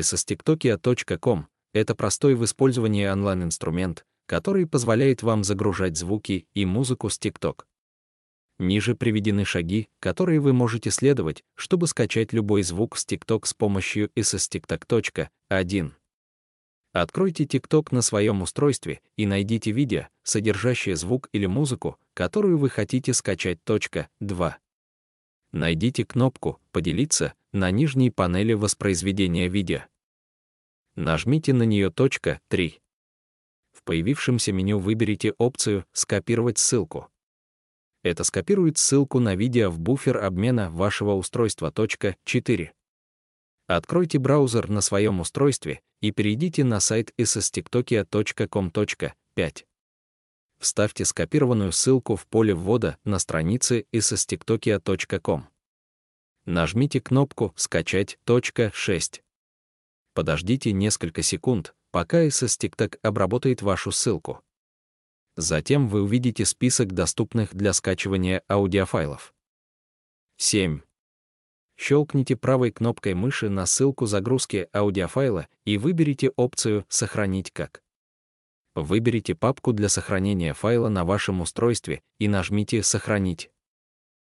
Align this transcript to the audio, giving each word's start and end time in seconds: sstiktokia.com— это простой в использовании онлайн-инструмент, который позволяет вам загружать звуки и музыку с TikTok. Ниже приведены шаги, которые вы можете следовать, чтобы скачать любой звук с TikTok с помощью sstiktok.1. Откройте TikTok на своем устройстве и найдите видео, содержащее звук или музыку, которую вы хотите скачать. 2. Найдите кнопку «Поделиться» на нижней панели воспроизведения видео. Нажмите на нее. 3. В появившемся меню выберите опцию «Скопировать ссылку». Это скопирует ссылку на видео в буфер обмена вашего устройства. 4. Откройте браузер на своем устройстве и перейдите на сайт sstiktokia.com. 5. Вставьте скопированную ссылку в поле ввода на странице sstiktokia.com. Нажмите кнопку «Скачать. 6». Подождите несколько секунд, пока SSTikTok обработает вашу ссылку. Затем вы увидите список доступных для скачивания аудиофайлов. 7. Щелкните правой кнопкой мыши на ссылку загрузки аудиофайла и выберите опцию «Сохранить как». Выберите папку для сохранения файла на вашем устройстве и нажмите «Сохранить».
sstiktokia.com— 0.00 1.46
это 1.72 1.94
простой 1.94 2.34
в 2.34 2.44
использовании 2.44 3.06
онлайн-инструмент, 3.06 4.04
который 4.26 4.66
позволяет 4.66 5.22
вам 5.22 5.44
загружать 5.44 5.96
звуки 5.96 6.46
и 6.54 6.64
музыку 6.64 7.08
с 7.10 7.18
TikTok. 7.18 7.64
Ниже 8.58 8.94
приведены 8.94 9.44
шаги, 9.44 9.88
которые 9.98 10.40
вы 10.40 10.52
можете 10.52 10.90
следовать, 10.90 11.42
чтобы 11.54 11.86
скачать 11.86 12.32
любой 12.32 12.62
звук 12.62 12.96
с 12.96 13.06
TikTok 13.06 13.46
с 13.46 13.54
помощью 13.54 14.10
sstiktok.1. 14.16 15.92
Откройте 16.92 17.44
TikTok 17.44 17.88
на 17.90 18.02
своем 18.02 18.42
устройстве 18.42 19.00
и 19.16 19.26
найдите 19.26 19.72
видео, 19.72 20.06
содержащее 20.22 20.94
звук 20.94 21.28
или 21.32 21.46
музыку, 21.46 21.98
которую 22.14 22.58
вы 22.58 22.70
хотите 22.70 23.12
скачать. 23.12 23.58
2. 24.20 24.58
Найдите 25.50 26.04
кнопку 26.04 26.60
«Поделиться» 26.70 27.34
на 27.54 27.70
нижней 27.70 28.10
панели 28.10 28.52
воспроизведения 28.52 29.48
видео. 29.48 29.82
Нажмите 30.96 31.52
на 31.52 31.62
нее. 31.62 31.92
3. 31.92 32.80
В 33.72 33.82
появившемся 33.84 34.52
меню 34.52 34.80
выберите 34.80 35.34
опцию 35.38 35.86
«Скопировать 35.92 36.58
ссылку». 36.58 37.08
Это 38.02 38.24
скопирует 38.24 38.76
ссылку 38.76 39.20
на 39.20 39.36
видео 39.36 39.70
в 39.70 39.78
буфер 39.78 40.18
обмена 40.18 40.68
вашего 40.68 41.12
устройства. 41.12 41.72
4. 42.24 42.72
Откройте 43.68 44.18
браузер 44.18 44.68
на 44.68 44.80
своем 44.80 45.20
устройстве 45.20 45.80
и 46.00 46.10
перейдите 46.10 46.64
на 46.64 46.80
сайт 46.80 47.12
sstiktokia.com. 47.16 48.72
5. 49.34 49.66
Вставьте 50.58 51.04
скопированную 51.04 51.70
ссылку 51.70 52.16
в 52.16 52.26
поле 52.26 52.52
ввода 52.52 52.98
на 53.04 53.20
странице 53.20 53.86
sstiktokia.com. 53.92 55.53
Нажмите 56.46 57.00
кнопку 57.00 57.54
«Скачать. 57.56 58.18
6». 58.26 59.22
Подождите 60.12 60.72
несколько 60.72 61.22
секунд, 61.22 61.74
пока 61.90 62.26
SSTikTok 62.26 62.98
обработает 63.02 63.62
вашу 63.62 63.92
ссылку. 63.92 64.42
Затем 65.36 65.88
вы 65.88 66.02
увидите 66.02 66.44
список 66.44 66.92
доступных 66.92 67.54
для 67.54 67.72
скачивания 67.72 68.42
аудиофайлов. 68.46 69.34
7. 70.36 70.82
Щелкните 71.76 72.36
правой 72.36 72.72
кнопкой 72.72 73.14
мыши 73.14 73.48
на 73.48 73.64
ссылку 73.64 74.04
загрузки 74.04 74.68
аудиофайла 74.74 75.48
и 75.64 75.78
выберите 75.78 76.28
опцию 76.36 76.84
«Сохранить 76.88 77.52
как». 77.52 77.82
Выберите 78.74 79.34
папку 79.34 79.72
для 79.72 79.88
сохранения 79.88 80.52
файла 80.52 80.90
на 80.90 81.06
вашем 81.06 81.40
устройстве 81.40 82.02
и 82.18 82.28
нажмите 82.28 82.82
«Сохранить». 82.82 83.50